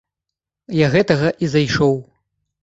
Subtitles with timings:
[0.77, 1.95] Я гэтага і зайшоў.